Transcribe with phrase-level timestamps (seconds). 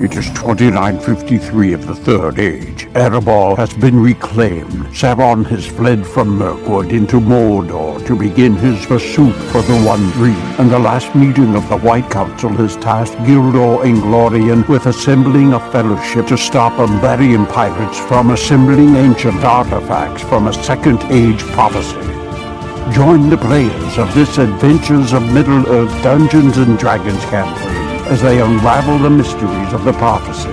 [0.00, 2.86] It is 2953 of the Third Age.
[2.94, 4.86] Erebor has been reclaimed.
[4.94, 10.36] Sauron has fled from Mirkwood into Mordor to begin his pursuit for the One Ring.
[10.60, 15.72] And the last meeting of the White Council has tasked Gildor Inglorion with assembling a
[15.72, 21.96] fellowship to stop Umbarian pirates from assembling ancient artifacts from a Second Age prophecy.
[22.94, 28.98] Join the players of this Adventures of Middle-earth Dungeons and Dragons campaign as they unravel
[28.98, 30.48] the mysteries of the prophecy.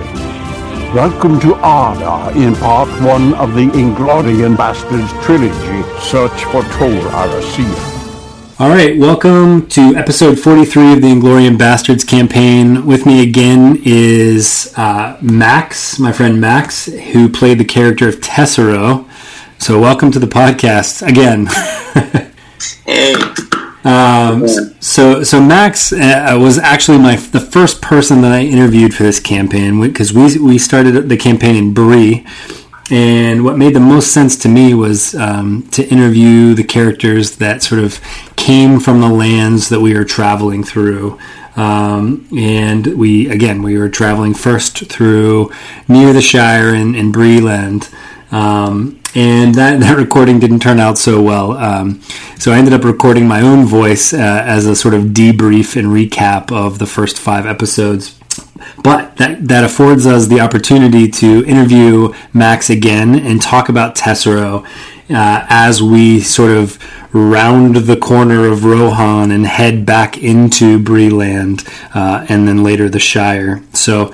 [0.94, 7.96] Welcome to Arda in part one of the Inglorion Bastards trilogy, Search for Tol Arisia.
[8.58, 12.84] All right, welcome to episode 43 of the Inglorion Bastards campaign.
[12.84, 19.08] With me again is uh, Max, my friend Max, who played the character of Tessero.
[19.58, 21.46] So, welcome to the podcast again.
[22.84, 23.14] hey.
[23.86, 24.48] Um,
[24.80, 29.20] so, so Max uh, was actually my the first person that I interviewed for this
[29.20, 32.26] campaign because we we started the campaign in Bree,
[32.90, 37.62] and what made the most sense to me was um, to interview the characters that
[37.62, 38.00] sort of
[38.34, 41.16] came from the lands that we were traveling through.
[41.54, 45.52] Um, and we again we were traveling first through
[45.86, 47.92] near the Shire in, in Breeland.
[48.32, 51.52] Um, and that, that recording didn't turn out so well.
[51.52, 52.00] Um,
[52.38, 55.88] so I ended up recording my own voice uh, as a sort of debrief and
[55.88, 58.18] recap of the first five episodes.
[58.82, 64.64] But that, that affords us the opportunity to interview Max again and talk about Tessero
[65.08, 66.78] uh, as we sort of
[67.14, 72.98] round the corner of Rohan and head back into Breeland uh, and then later the
[72.98, 73.62] Shire.
[73.72, 74.12] So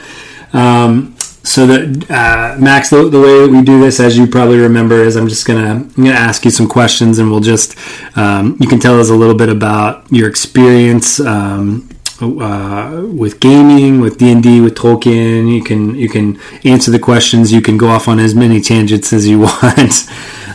[0.53, 1.12] um,
[1.45, 5.03] so that uh, Max, the, the, way that we do this, as you probably remember,
[5.03, 7.77] is I'm just gonna I'm gonna ask you some questions, and we'll just
[8.17, 11.89] um, you can tell us a little bit about your experience um,
[12.21, 15.53] uh, with gaming, with D and D, with Tolkien.
[15.53, 17.53] You can you can answer the questions.
[17.53, 20.09] You can go off on as many tangents as you want.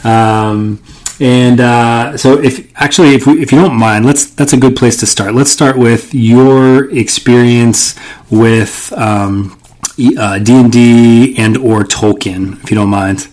[0.05, 0.81] um,
[1.19, 4.75] and uh, so, if actually, if, we, if you don't mind, let's that's a good
[4.75, 5.33] place to start.
[5.33, 7.95] Let's start with your experience
[8.29, 9.56] with um,
[10.17, 13.27] uh, D and or Tolkien, if you don't mind.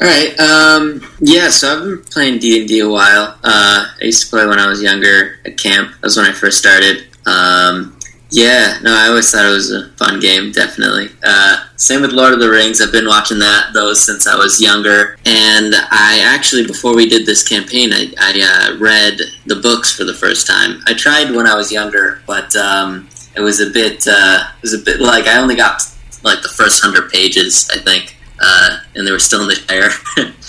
[0.00, 0.38] All right.
[0.38, 3.38] Um, yeah, so I've been playing D and D a while.
[3.42, 5.92] Uh, I used to play when I was younger at camp.
[5.92, 7.06] That was when I first started.
[7.26, 7.98] Um,
[8.30, 10.52] yeah, no, I always thought it was a fun game.
[10.52, 11.10] Definitely.
[11.24, 12.82] Uh, same with Lord of the Rings.
[12.82, 15.16] I've been watching that those since I was younger.
[15.24, 20.04] And I actually, before we did this campaign, I, I uh, read the books for
[20.04, 20.82] the first time.
[20.86, 24.74] I tried when I was younger, but um, it was a bit uh, it was
[24.74, 25.82] a bit like I only got
[26.22, 29.90] like the first hundred pages I think, uh, and they were still in the air.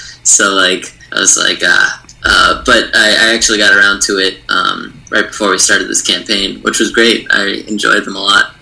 [0.23, 1.89] so like I was like, uh,
[2.23, 6.01] uh, but I, I, actually got around to it um, right before we started this
[6.01, 7.27] campaign, which was great.
[7.31, 8.55] I enjoyed them a lot.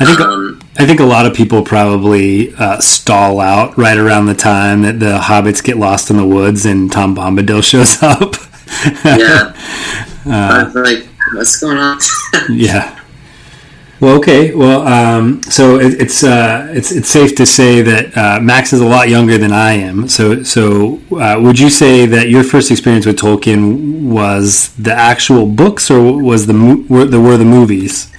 [0.00, 4.26] I think um, I think a lot of people probably uh, stall out right around
[4.26, 8.34] the time that the hobbits get lost in the woods and Tom Bombadil shows up.
[9.04, 9.54] yeah,
[10.26, 11.98] uh, like what's going on?
[12.48, 12.97] yeah,
[14.00, 14.54] well, okay.
[14.54, 18.80] Well, um, so it, it's uh, it's it's safe to say that uh, Max is
[18.80, 20.08] a lot younger than I am.
[20.08, 25.46] So, so uh, would you say that your first experience with Tolkien was the actual
[25.46, 28.12] books, or was the were the, were the movies?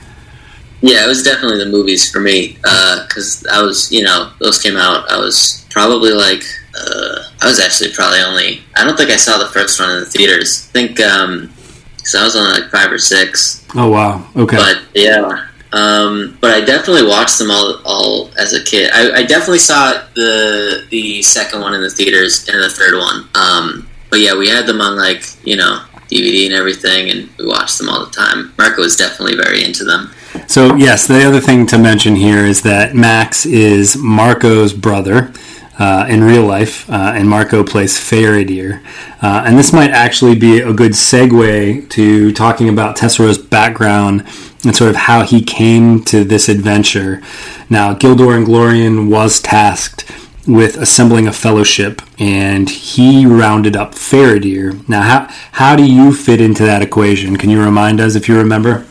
[0.82, 4.62] Yeah, it was definitely the movies for me because uh, I was, you know, those
[4.62, 5.12] came out.
[5.12, 8.64] I was probably like, uh, I was actually probably only.
[8.78, 10.70] I don't think I saw the first one in the theaters.
[10.70, 11.54] I think um,
[11.98, 12.22] so.
[12.22, 13.66] I was only like five or six.
[13.76, 14.26] Oh wow!
[14.38, 14.56] Okay.
[14.56, 18.90] But yeah, um, but I definitely watched them all, all as a kid.
[18.92, 23.28] I, I, definitely saw the the second one in the theaters and the third one.
[23.36, 27.46] Um, but yeah, we had them on like you know DVD and everything, and we
[27.46, 28.52] watched them all the time.
[28.58, 30.12] Marco was definitely very into them.
[30.48, 35.32] So yes, the other thing to mention here is that Max is Marco's brother.
[35.82, 38.84] Uh, in real life, uh, and Marco plays Faradir.
[39.22, 44.28] Uh, and this might actually be a good segue to talking about Tessero's background
[44.64, 47.22] and sort of how he came to this adventure.
[47.70, 50.06] Now, Gildor and Inglorion was tasked
[50.48, 54.88] with assembling a fellowship, and he rounded up Faradir.
[54.90, 57.38] Now, how how do you fit into that equation?
[57.38, 58.86] Can you remind us if you remember?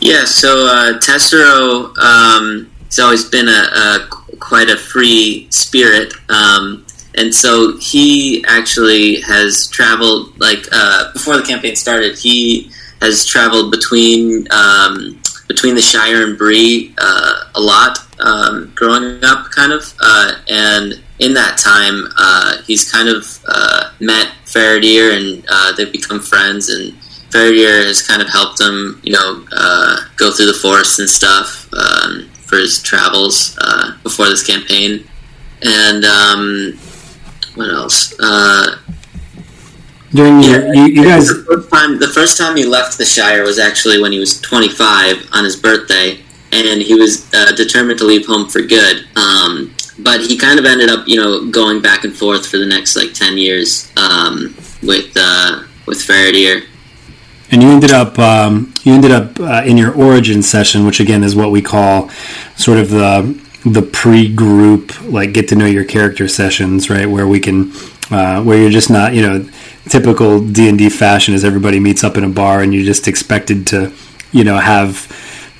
[0.00, 4.08] Yeah, so uh, Tessero um, has always been a, a,
[4.38, 6.12] quite a free spirit.
[6.28, 12.70] Um, and so he actually has traveled like uh, before the campaign started he
[13.00, 19.50] has traveled between um, between the Shire and Bree uh, a lot um, growing up,
[19.52, 25.44] kind of, uh, and in that time, uh, he's kind of uh, met Faradir and
[25.48, 26.92] uh, they've become friends, and
[27.30, 31.68] Faradir has kind of helped him, you know, uh, go through the forest and stuff.
[31.72, 33.58] Um, for his travels
[34.04, 35.04] before this campaign.
[35.62, 36.78] And um,
[37.56, 38.14] what else?
[40.16, 43.42] During your, you, you guys, the first, time, the first time he left the Shire
[43.42, 46.20] was actually when he was 25 on his birthday,
[46.52, 49.06] and he was uh, determined to leave home for good.
[49.16, 52.66] Um, but he kind of ended up, you know, going back and forth for the
[52.66, 56.66] next like 10 years um, with uh, with Faradir.
[57.50, 61.24] and you ended up um, you ended up uh, in your origin session, which again
[61.24, 62.08] is what we call
[62.56, 67.06] sort of the the pre-group like get to know your character sessions, right?
[67.06, 67.72] Where we can
[68.10, 69.48] uh, where you're just not you know
[69.88, 73.08] typical D and D fashion is everybody meets up in a bar and you're just
[73.08, 73.92] expected to
[74.32, 75.10] you know have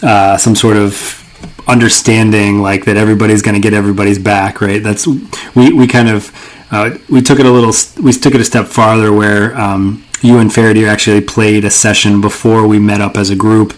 [0.02, 1.22] uh, some sort of
[1.68, 4.82] understanding like that everybody's going to get everybody's back right?
[4.82, 5.06] That's
[5.54, 6.30] we, we kind of
[6.70, 10.38] uh, we took it a little we took it a step farther where um, you
[10.38, 13.74] and Faradir actually played a session before we met up as a group.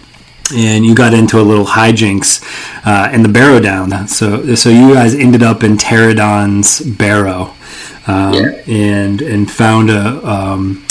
[0.54, 2.42] And you got into a little hijinks
[2.86, 4.08] uh, in the barrow down.
[4.08, 7.54] So so you guys ended up in Pterodon's barrow
[8.08, 8.50] um, Yeah.
[8.66, 10.84] and and found a um,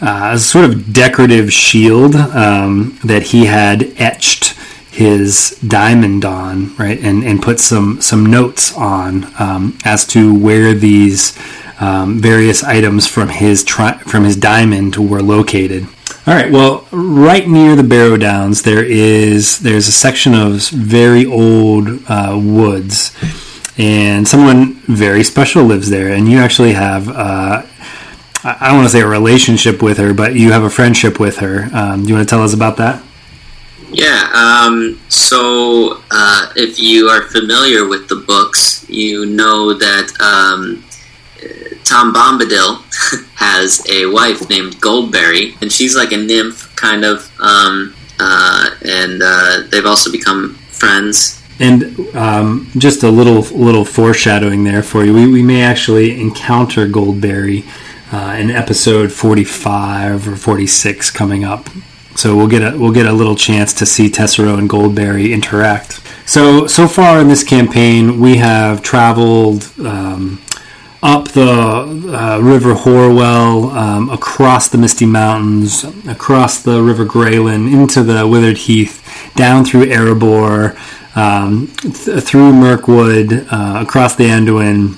[0.00, 4.54] a sort of decorative shield um, that he had etched
[4.90, 10.74] his diamond on, right, and, and put some some notes on um, as to where
[10.74, 11.36] these
[11.80, 15.86] um, various items from his tri- from his diamond were located.
[16.26, 16.50] All right.
[16.52, 22.38] Well, right near the Barrow Downs, there is there's a section of very old uh,
[22.42, 23.12] woods,
[23.80, 26.12] and someone very special lives there.
[26.12, 27.62] And you actually have uh,
[28.42, 31.38] I don't want to say a relationship with her, but you have a friendship with
[31.38, 31.68] her.
[31.74, 33.02] Um, do you want to tell us about that?
[33.92, 40.84] Yeah, um, so uh, if you are familiar with the books, you know that um,
[41.84, 42.82] Tom Bombadil
[43.34, 49.20] has a wife named Goldberry, and she's like a nymph, kind of, um, uh, and
[49.22, 51.39] uh, they've also become friends.
[51.60, 51.82] And
[52.16, 55.12] um, just a little little foreshadowing there for you.
[55.12, 57.64] We, we may actually encounter Goldberry
[58.10, 61.68] uh, in episode forty five or forty six coming up.
[62.16, 66.00] So we'll get a we'll get a little chance to see Tessero and Goldberry interact.
[66.24, 70.40] So so far in this campaign, we have traveled um,
[71.02, 78.02] up the uh, River Hoarwell, um, across the Misty Mountains, across the River Greylin, into
[78.02, 79.02] the Withered Heath,
[79.34, 80.76] down through Erebor,
[81.14, 84.96] um, th- through Mirkwood, uh, across the Anduin,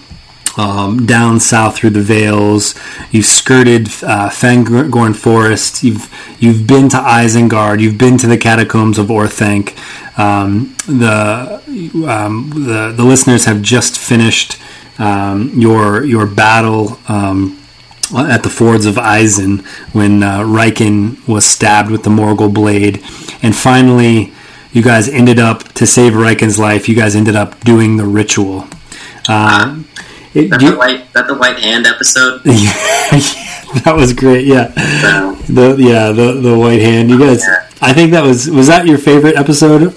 [0.59, 2.75] um, down south through the Vales.
[3.11, 5.83] You've skirted uh, Fangorn Forest.
[5.83, 7.81] You've you've been to Isengard.
[7.81, 9.77] You've been to the catacombs of Orthanc.
[10.19, 11.63] Um, the
[12.07, 14.59] um, the the listeners have just finished
[14.99, 16.99] um, your your battle.
[17.09, 17.59] Um,
[18.15, 22.97] at the fords of Isen, when uh, Riken was stabbed with the Morgul blade,
[23.43, 24.35] and finally,
[24.73, 26.89] you guys ended up to save Riken's life.
[26.89, 28.67] You guys ended up doing the ritual.
[29.29, 29.87] Um,
[30.35, 32.43] it- That the white, that the white hand episode.
[32.45, 34.47] that was great.
[34.47, 37.11] Yeah, So, the yeah the the white hand.
[37.11, 37.43] You guys,
[37.81, 39.95] I think that was was that your favorite episode?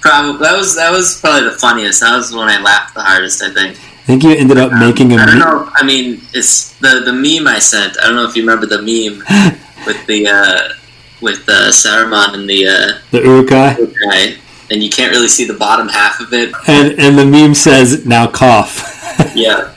[0.00, 2.00] probably that was that was probably the funniest.
[2.00, 3.42] That was when I laughed the hardest.
[3.42, 3.76] I think.
[3.78, 5.16] I think you ended up making a.
[5.16, 5.68] I don't know.
[5.74, 7.98] I mean, it's the the meme I sent.
[8.00, 9.18] I don't know if you remember the meme
[9.86, 10.72] with the uh,
[11.20, 14.36] with uh, Saruman and the uh, the Uruk-hai, guy,
[14.70, 16.54] and you can't really see the bottom half of it.
[16.66, 18.94] and and the meme says now cough.
[19.34, 19.74] Yeah.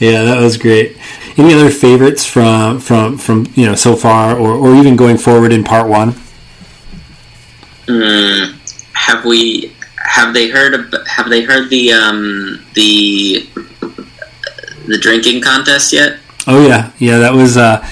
[0.00, 0.96] Yeah, that was great.
[1.36, 5.52] Any other favorites from from from you know so far, or, or even going forward
[5.52, 6.14] in part one?
[7.88, 8.56] Hmm.
[8.92, 9.74] have we?
[9.96, 10.74] Have they heard?
[10.74, 13.48] Of, have they heard the um, the
[14.86, 16.18] the drinking contest yet?
[16.46, 17.18] Oh yeah, yeah.
[17.18, 17.86] That was uh,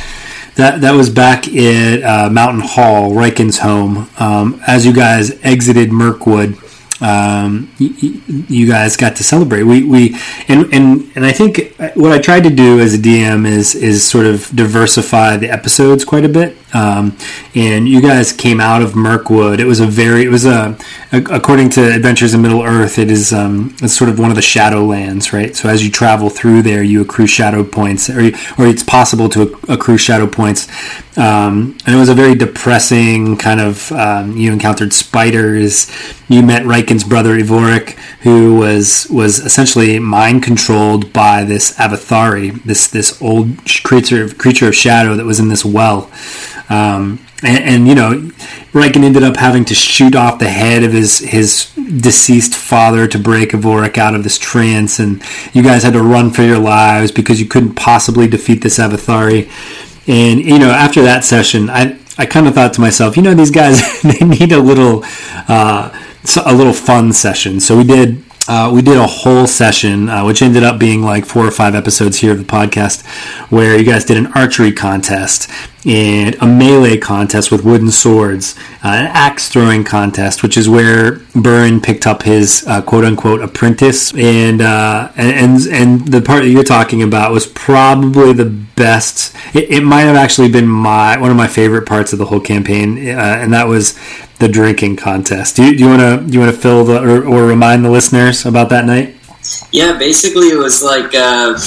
[0.58, 4.08] that that was back at uh, Mountain Hall, Riken's home.
[4.18, 6.54] Um, as you guys exited Mirkwood,
[7.00, 9.62] um, y- y- you guys got to celebrate.
[9.62, 10.16] We we
[10.48, 14.04] and and and I think what I tried to do as a DM is is
[14.06, 16.56] sort of diversify the episodes quite a bit.
[16.74, 17.16] Um,
[17.54, 19.60] and you guys came out of Mirkwood.
[19.60, 20.76] It was a very it was a
[21.12, 24.42] according to Adventures in Middle Earth, it is um, it's sort of one of the
[24.42, 25.56] Shadowlands, right?
[25.56, 28.20] So as you travel through there, you accrue shadow points, or
[28.58, 30.68] or it's possible to accrue shadow points.
[31.16, 33.90] Um, and it was a very depressing kind of.
[33.92, 35.90] Um, you encountered spiders.
[36.28, 42.86] You met Riken's brother Ivoric, who was was essentially mind controlled by this Avathari, this
[42.88, 46.10] this old creature creature of shadow that was in this well.
[46.68, 48.30] Um, and, and you know,
[48.72, 53.18] Riken ended up having to shoot off the head of his his deceased father to
[53.18, 55.22] break Ivoric out of this trance, and
[55.52, 59.50] you guys had to run for your lives because you couldn't possibly defeat this Avathari.
[60.06, 63.34] And you know, after that session, I I kind of thought to myself, you know,
[63.34, 65.04] these guys they need a little
[65.48, 65.90] uh,
[66.44, 67.60] a little fun session.
[67.60, 71.26] So we did uh, we did a whole session, uh, which ended up being like
[71.26, 73.04] four or five episodes here of the podcast,
[73.50, 75.50] where you guys did an archery contest
[75.84, 81.16] and a melee contest with wooden swords, uh, an axe throwing contest, which is where
[81.34, 86.48] Burren picked up his uh, quote unquote apprentice, and, uh, and and the part that
[86.48, 89.36] you're talking about was probably the best.
[89.54, 92.40] It, it might have actually been my one of my favorite parts of the whole
[92.40, 93.98] campaign, uh, and that was
[94.38, 95.56] the drinking contest.
[95.56, 98.46] Do you, want to do you want to fill the or, or, remind the listeners
[98.46, 99.16] about that night?
[99.72, 101.58] Yeah, basically it was like uh,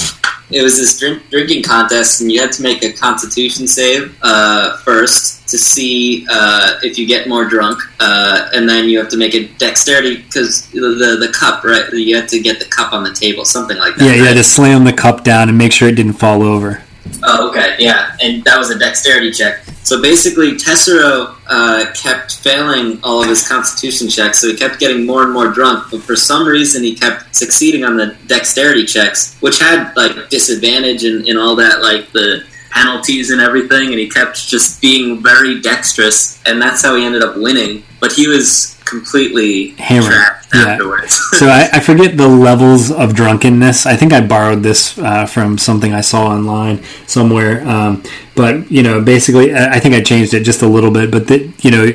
[0.50, 4.76] it was this drink, drinking contest, and you had to make a Constitution save uh,
[4.78, 9.16] first to see uh, if you get more drunk, uh, and then you have to
[9.16, 11.90] make a Dexterity because the, the, the cup, right?
[11.92, 14.04] You had to get the cup on the table, something like that.
[14.04, 16.82] Yeah, you had to slam the cup down and make sure it didn't fall over.
[17.22, 19.62] Oh, okay, yeah, and that was a dexterity check.
[19.84, 25.04] So basically, Tessero uh, kept failing all of his Constitution checks, so he kept getting
[25.04, 25.90] more and more drunk.
[25.90, 31.04] But for some reason, he kept succeeding on the dexterity checks, which had like disadvantage
[31.04, 33.88] and, and all that, like the penalties and everything.
[33.88, 37.82] And he kept just being very dexterous, and that's how he ended up winning.
[38.00, 40.12] But he was completely hammered
[40.54, 40.60] yeah.
[40.66, 41.18] afterwards.
[41.38, 43.86] so I, I, forget the levels of drunkenness.
[43.86, 47.66] I think I borrowed this uh, from something I saw online somewhere.
[47.66, 48.02] Um,
[48.34, 51.10] but you know, basically, I think I changed it just a little bit.
[51.10, 51.92] But that you know,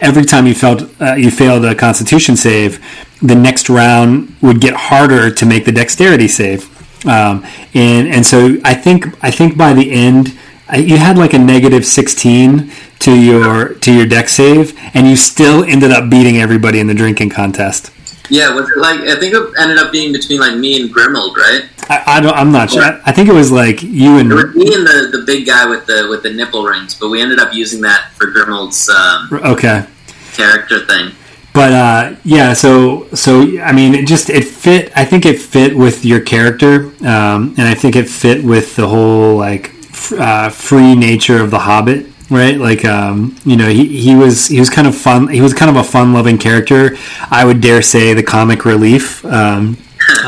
[0.00, 2.84] every time you felt uh, you failed a Constitution save,
[3.22, 6.74] the next round would get harder to make the Dexterity save.
[7.06, 10.36] Um, and and so I think I think by the end
[10.76, 15.64] you had like a negative 16 to your to your deck save and you still
[15.64, 17.90] ended up beating everybody in the drinking contest
[18.28, 21.34] yeah was it like i think it ended up being between like me and grimold
[21.36, 24.28] right i, I don't i'm not sure I, I, think it was like you and
[24.28, 27.38] me and the, the big guy with the with the nipple rings but we ended
[27.38, 29.86] up using that for grimold's um, okay
[30.34, 31.12] character thing
[31.54, 34.92] but uh, yeah, so so I mean, it just it fit.
[34.96, 38.86] I think it fit with your character, um, and I think it fit with the
[38.86, 39.72] whole like
[40.12, 42.56] uh, free nature of the Hobbit, right?
[42.56, 45.28] Like, um, you know, he, he was he was kind of fun.
[45.28, 46.96] He was kind of a fun loving character.
[47.30, 49.24] I would dare say the comic relief.
[49.24, 49.76] Um,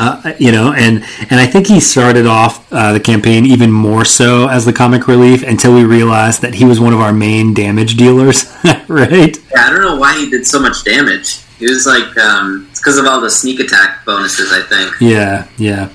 [0.01, 4.05] uh, you know, and and I think he started off uh, the campaign even more
[4.05, 7.55] so as the comic relief until we realized that he was one of our main
[7.55, 8.45] damage dealers,
[8.89, 9.37] right?
[9.51, 11.41] Yeah, I don't know why he did so much damage.
[11.59, 14.95] He was like, um, it's because of all the sneak attack bonuses, I think.
[15.01, 15.91] Yeah, yeah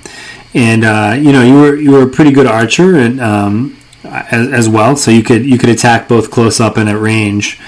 [0.55, 4.47] and uh, you know you were you were a pretty good archer and um, as,
[4.53, 7.59] as, well, so you could you could attack both close up and at range.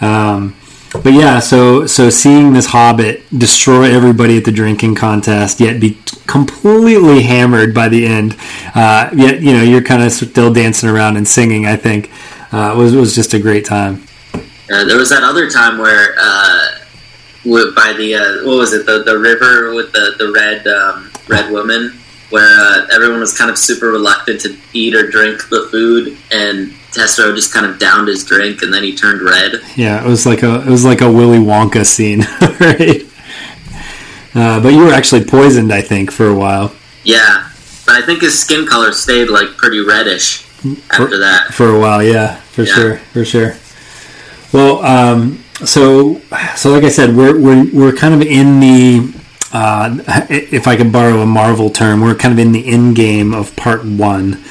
[0.00, 0.56] Um,
[0.92, 5.98] but yeah, so so seeing this hobbit destroy everybody at the drinking contest, yet be
[6.26, 8.36] completely hammered by the end,
[8.74, 11.66] uh, yet you know you're kind of still dancing around and singing.
[11.66, 12.10] I think
[12.52, 14.06] uh, was was just a great time.
[14.70, 16.68] Uh, there was that other time where uh,
[17.44, 21.50] by the uh, what was it the the river with the the red um, red
[21.50, 21.98] woman
[22.30, 26.74] where uh, everyone was kind of super reluctant to eat or drink the food, and
[26.96, 29.60] Tessero just kind of downed his drink, and then he turned red.
[29.76, 32.20] Yeah, it was like a it was like a Willy Wonka scene,
[32.60, 33.02] right?
[34.34, 36.74] Uh, but you were actually poisoned, I think, for a while.
[37.04, 37.50] Yeah,
[37.86, 40.44] but I think his skin color stayed like pretty reddish
[40.90, 41.54] after for, that.
[41.54, 42.74] For a while, yeah, for yeah.
[42.74, 43.54] sure, for sure.
[44.52, 46.20] Well, um, so
[46.56, 49.14] so like I said, we're we're we're kind of in the
[49.52, 49.98] uh,
[50.28, 53.54] if I could borrow a Marvel term, we're kind of in the end game of
[53.56, 54.42] part one.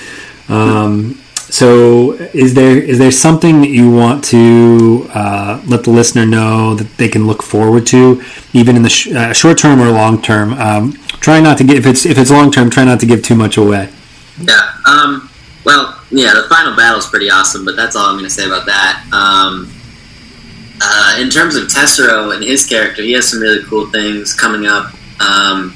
[0.48, 6.26] Um, so, is there is there something that you want to uh, let the listener
[6.26, 8.24] know that they can look forward to,
[8.54, 10.54] even in the sh- uh, short term or long term?
[10.54, 13.22] Um, try not to get if it's if it's long term, try not to give
[13.22, 13.90] too much away.
[14.42, 14.74] Yeah.
[14.86, 15.30] Um,
[15.66, 18.46] well, yeah, the final battle is pretty awesome, but that's all I'm going to say
[18.46, 19.06] about that.
[19.14, 19.72] Um,
[20.82, 24.68] uh, in terms of Tessero and his character, he has some really cool things coming
[24.68, 24.94] up.
[25.22, 25.76] Um,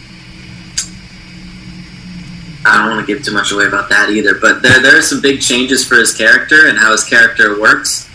[2.70, 5.02] I don't want to give too much away about that either, but there, there are
[5.02, 8.08] some big changes for his character and how his character works,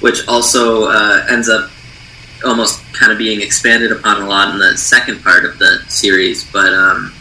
[0.00, 1.70] which also uh, ends up
[2.44, 6.44] almost kind of being expanded upon a lot in the second part of the series.
[6.50, 7.12] But um,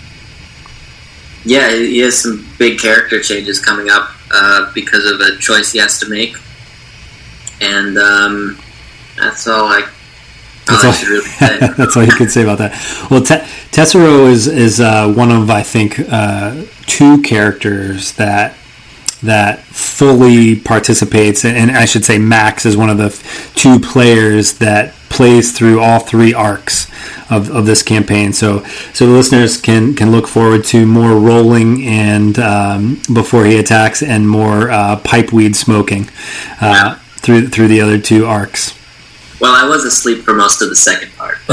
[1.44, 5.79] yeah, he has some big character changes coming up uh, because of a choice he
[5.79, 6.36] has to make,
[7.62, 8.60] and um,
[9.17, 9.88] that's all I.
[10.67, 11.29] That's all, really
[11.77, 12.71] that's all you can say about that.
[13.09, 18.55] Well, Te- Tessero is is uh, one of I think uh, two characters that
[19.24, 23.09] that fully participates, and I should say Max is one of the
[23.55, 26.88] two players that plays through all three arcs
[27.31, 28.33] of, of this campaign.
[28.33, 33.57] So so the listeners can can look forward to more rolling and um, before he
[33.57, 36.09] attacks, and more uh, pipe weed smoking.
[36.62, 36.97] Uh,
[37.27, 38.74] through through the other two arcs.
[39.39, 41.38] Well, I was asleep for most of the second part.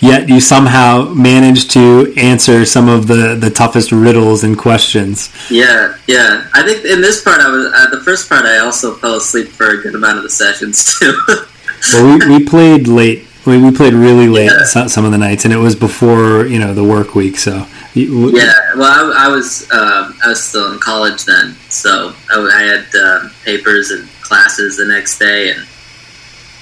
[0.00, 5.30] Yet you somehow managed to answer some of the, the toughest riddles and questions.
[5.50, 6.48] yeah, yeah.
[6.54, 8.44] I think in this part, I was uh, the first part.
[8.44, 11.20] I also fell asleep for a good amount of the sessions too.
[11.92, 13.24] Well, we, we played late.
[13.46, 14.64] We, we played really late Yeah.
[14.64, 17.36] some, some of the nights, and it was before you know the work week.
[17.38, 18.52] So yeah.
[18.76, 22.94] Well, I, I was um, I was still in college then, so I, I had
[22.96, 25.64] um, papers and classes the next day, and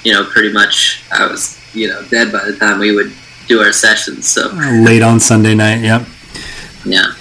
[0.06, 3.12] you know, pretty much I was you know dead by the time we would
[3.48, 4.28] do our sessions.
[4.28, 5.82] So late on Sunday night.
[5.82, 6.06] Yep.
[6.84, 7.12] yeah.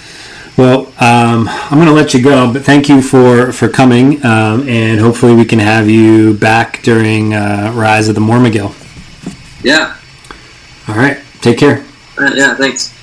[0.56, 4.68] Well, um, I'm going to let you go, but thank you for for coming, um,
[4.68, 8.72] and hopefully we can have you back during uh, Rise of the Mormegil.
[9.64, 9.96] Yeah.
[10.86, 11.18] All right.
[11.40, 11.84] Take care.
[12.16, 12.54] Uh, yeah.
[12.54, 12.94] Thanks.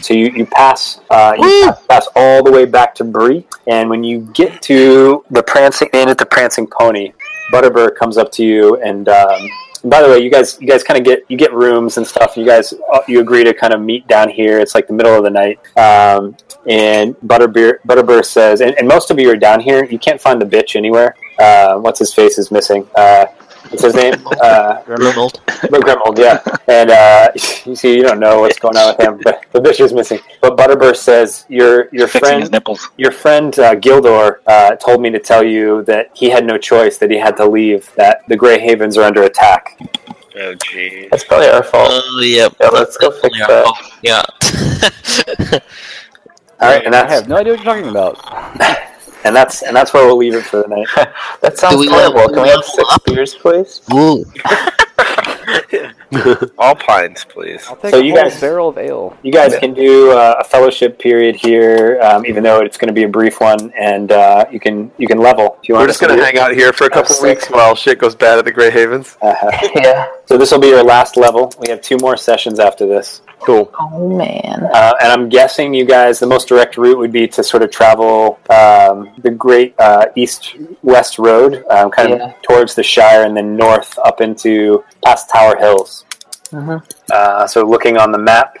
[0.00, 3.88] So you, you pass uh, you pass, pass all the way back to Bree, and
[3.88, 7.12] when you get to the prancing inn at the prancing pony,
[7.52, 9.40] Butterbur comes up to you, and, um,
[9.84, 12.36] by the way, you guys you guys kind of get you get rooms and stuff.
[12.36, 14.60] You guys uh, you agree to kind of meet down here.
[14.60, 16.36] It's like the middle of the night, um,
[16.68, 19.84] and Butterbur says, and, and most of you are down here.
[19.84, 21.16] You can't find the bitch anywhere.
[21.38, 22.86] Uh, what's his face is missing.
[22.94, 23.26] Uh,
[23.70, 24.14] what's his name?
[24.42, 25.40] Uh, Remold.
[25.46, 26.40] But Grimold, yeah.
[26.68, 27.30] And uh,
[27.64, 30.18] you see, you don't know what's going on with him, but the bitch is missing.
[30.40, 32.88] But Butterburst says your your Fixing his friend nipples.
[32.96, 36.98] your friend uh, Gildor uh, told me to tell you that he had no choice,
[36.98, 39.78] that he had to leave, that the Grey Havens are under attack.
[40.34, 41.10] Oh, jeez.
[41.10, 41.90] That's probably our fault.
[41.92, 42.56] Oh, yep.
[42.60, 43.64] Yeah, let's go fix that.
[43.66, 44.22] Oh, yeah.
[46.60, 48.16] All right, and I have no idea what you're talking about.
[49.24, 50.86] And that's and that's where we'll leave it for the night.
[51.40, 52.32] That sounds Do we horrible.
[52.32, 53.04] Can we have six up?
[53.04, 53.80] beers, please?
[53.92, 54.24] Ooh.
[56.58, 57.64] All pines, please.
[57.68, 59.16] I'll take So a you whole guys- barrel of ale.
[59.22, 62.94] You guys can do uh, a fellowship period here, um, even though it's going to
[62.94, 65.84] be a brief one, and uh, you can you can level if you want.
[65.84, 68.38] We're just gonna hang out here for a couple That's weeks while shit goes bad
[68.38, 69.16] at the Grey Havens.
[69.32, 69.68] Uh-huh.
[69.76, 70.08] Yeah.
[70.26, 71.52] So this will be your last level.
[71.58, 73.22] We have two more sessions after this.
[73.40, 73.72] Cool.
[73.78, 74.68] Oh man.
[74.72, 77.70] Uh, and I'm guessing you guys, the most direct route would be to sort of
[77.70, 83.56] travel um, the great uh, east-west road, um, kind of towards the Shire, and then
[83.56, 86.01] north up into past Tower Hills.
[86.52, 86.82] Mhm.
[87.10, 88.58] Uh, so looking on the map,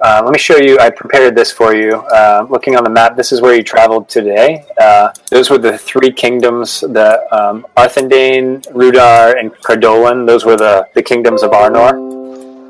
[0.00, 0.78] uh, let me show you.
[0.78, 1.96] I prepared this for you.
[1.96, 4.64] Uh, looking on the map, this is where you traveled today.
[4.80, 10.26] Uh, those were the three kingdoms: the um, Arthedain, Rhudaur, and Cardolan.
[10.26, 11.92] Those were the, the kingdoms of Arnor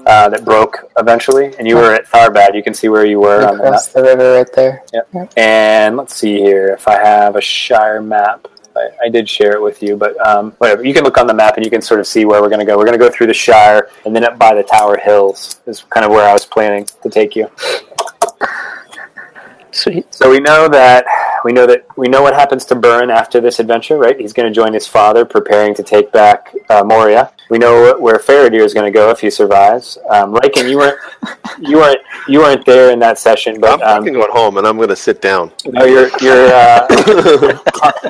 [0.06, 1.54] uh, that broke eventually.
[1.58, 2.54] And you were at Tharbad.
[2.54, 3.66] You can see where you were on the map.
[3.66, 4.82] Across the river right there.
[4.92, 5.32] Yep.
[5.36, 8.48] And let's see here if I have a Shire map.
[8.80, 10.84] I, I did share it with you, but um, whatever.
[10.84, 12.60] You can look on the map and you can sort of see where we're going
[12.60, 12.76] to go.
[12.76, 15.84] We're going to go through the Shire and then up by the Tower Hills is
[15.90, 17.50] kind of where I was planning to take you.
[19.72, 20.12] Sweet.
[20.12, 21.04] So we know that
[21.44, 24.18] we know that we know what happens to Burn after this adventure, right?
[24.18, 27.32] He's going to join his father, preparing to take back uh, Moria.
[27.50, 29.98] We know where Faradir is going to go if he survives.
[30.08, 30.98] Um, Riken, you weren't
[31.58, 34.66] you weren't you weren't there in that session, but I'm um, fucking going home and
[34.66, 35.50] I'm gonna sit down.
[35.66, 36.86] no, your your uh,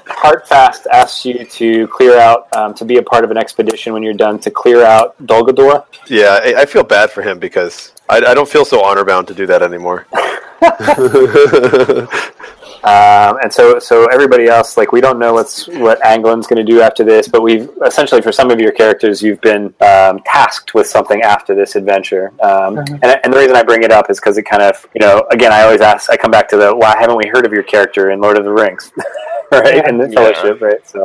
[0.06, 4.02] Heartfast asks you to clear out um, to be a part of an expedition when
[4.02, 5.86] you're done to clear out Dol Guldur.
[6.06, 9.26] Yeah, I, I feel bad for him because I, I don't feel so honor bound
[9.28, 10.06] to do that anymore.
[12.82, 16.72] Um, and so, so everybody else, like we don't know what's what Anglin's going to
[16.72, 20.72] do after this, but we've essentially for some of your characters, you've been um, tasked
[20.74, 22.32] with something after this adventure.
[22.42, 25.00] Um, and, and the reason I bring it up is because it kind of, you
[25.00, 27.52] know, again, I always ask, I come back to the why haven't we heard of
[27.52, 28.90] your character in Lord of the Rings,
[29.52, 29.86] right?
[29.86, 30.32] In the Yeah.
[30.32, 30.88] Fellowship, right?
[30.88, 31.04] So,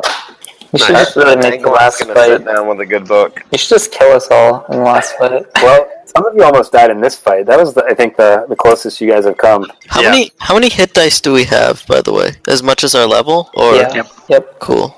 [0.71, 1.05] You should Nice.
[1.05, 2.15] just really make the last fight.
[2.17, 3.41] sit down with a good book.
[3.51, 5.45] You should just kill us all in the last fight.
[5.55, 7.45] well, some of you almost died in this fight.
[7.45, 9.65] That was, the, I think, the the closest you guys have come.
[9.87, 10.11] How Yeah.
[10.11, 12.29] many how many hit dice do we have, by the way?
[12.47, 13.49] As much as our level?
[13.55, 14.03] Or yeah.
[14.29, 14.59] Yep.
[14.59, 14.95] cool.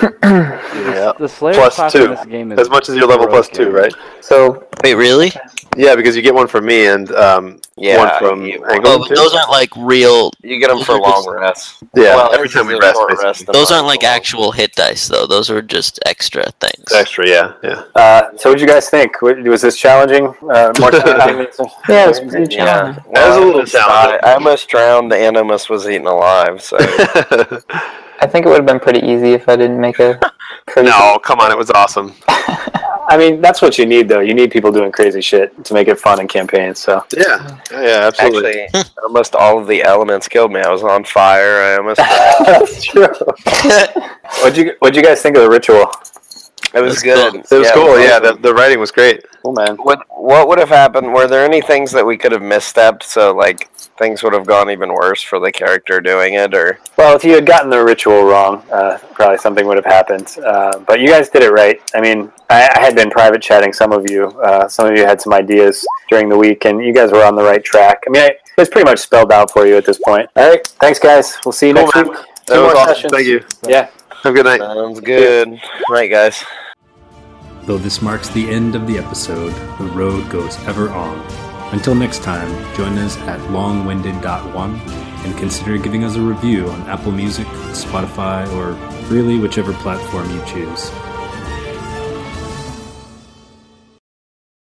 [0.00, 1.12] Yeah.
[1.18, 2.04] The Slayer Plus class two.
[2.04, 3.92] in this game is As much as your level plus two, right?
[4.20, 5.32] So Wait, really?
[5.76, 9.06] Yeah, because you get one from me and um, Yeah, one from you- Anglin, Oh,
[9.14, 10.32] those aren't like real.
[10.42, 11.82] You get them for long rests.
[11.94, 14.12] Yeah, Well, every time we rest, rest, Those aren't like long.
[14.12, 15.26] actual hit dice, though.
[15.26, 16.82] Those are just extra things.
[16.82, 17.82] It's extra, yeah, yeah.
[17.94, 19.20] Uh, so, what did you guys think?
[19.22, 20.26] Was this challenging?
[20.50, 21.46] Uh, more challenging?
[21.88, 22.64] yeah, it was pretty Yeah.
[22.64, 23.04] challenging.
[23.12, 24.20] That was a I little almost challenging.
[24.24, 26.60] I almost drowned and almost was eaten alive.
[26.62, 26.76] So
[28.22, 30.18] I think it would have been pretty easy if I didn't make a
[30.68, 30.88] crazy.
[30.88, 32.14] no, come on, it was awesome.
[32.28, 34.20] I mean, that's what you need, though.
[34.20, 36.78] You need people doing crazy shit to make it fun in campaigns.
[36.78, 38.60] So, Yeah, yeah, absolutely.
[38.62, 40.60] actually, almost all of the elements killed me.
[40.60, 41.56] I was on fire.
[41.62, 41.96] I almost.
[41.98, 43.08] that's true.
[44.42, 45.90] what'd you What'd you guys think of the ritual?
[46.74, 47.32] It was That's good.
[47.32, 47.40] cool.
[47.40, 47.88] It was Yeah, cool.
[47.92, 48.36] was Yeah, awesome.
[48.42, 49.24] the, the writing was great.
[49.42, 49.76] Cool, man.
[49.76, 51.12] What what would have happened?
[51.12, 53.02] Were there any things that we could have misstepped?
[53.02, 57.14] So like things would have gone even worse for the character doing it, or Well,
[57.16, 60.34] if you had gotten the ritual wrong, uh, probably something would have happened.
[60.44, 61.80] Uh, but you guys did it right.
[61.94, 64.28] I mean, I, I had been private chatting some of you.
[64.40, 67.34] Uh, some of you had some ideas during the week, and you guys were on
[67.34, 68.02] the right track.
[68.06, 70.28] I mean, I, it was pretty much spelled out for you at this point.
[70.36, 71.36] All right, thanks, guys.
[71.44, 72.08] We'll see you Cool, next man.
[72.08, 72.16] week.
[72.46, 72.94] Two more awesome.
[72.94, 73.12] sessions.
[73.12, 73.44] Thank you.
[73.68, 73.88] Yeah.
[74.22, 74.60] Have a good night.
[74.60, 75.60] sounds good.
[75.90, 76.44] Right, guys.
[77.64, 81.18] Though this marks the end of the episode, the road goes ever on.
[81.72, 87.10] Until next time, join us at longwinded.one and consider giving us a review on Apple
[87.10, 88.72] Music, Spotify, or
[89.12, 90.90] really whichever platform you choose.